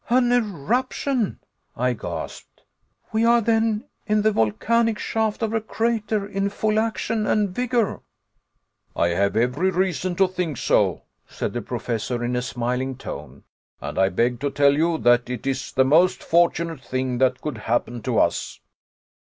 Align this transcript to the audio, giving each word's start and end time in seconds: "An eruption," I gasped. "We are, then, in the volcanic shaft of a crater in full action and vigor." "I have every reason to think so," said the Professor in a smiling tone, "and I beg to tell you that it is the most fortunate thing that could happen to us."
"An 0.09 0.31
eruption," 0.31 1.37
I 1.77 1.93
gasped. 1.93 2.63
"We 3.13 3.23
are, 3.23 3.39
then, 3.39 3.83
in 4.07 4.23
the 4.23 4.31
volcanic 4.31 4.97
shaft 4.97 5.43
of 5.43 5.53
a 5.53 5.61
crater 5.61 6.25
in 6.25 6.49
full 6.49 6.79
action 6.79 7.27
and 7.27 7.49
vigor." 7.51 7.99
"I 8.95 9.09
have 9.09 9.35
every 9.35 9.69
reason 9.69 10.15
to 10.15 10.27
think 10.27 10.57
so," 10.57 11.03
said 11.27 11.53
the 11.53 11.61
Professor 11.61 12.23
in 12.23 12.35
a 12.35 12.41
smiling 12.41 12.95
tone, 12.97 13.43
"and 13.79 13.99
I 13.99 14.09
beg 14.09 14.39
to 14.39 14.49
tell 14.49 14.73
you 14.75 14.97
that 14.97 15.29
it 15.29 15.45
is 15.45 15.71
the 15.71 15.85
most 15.85 16.23
fortunate 16.23 16.81
thing 16.81 17.19
that 17.19 17.39
could 17.39 17.59
happen 17.59 18.01
to 18.01 18.17
us." 18.17 18.59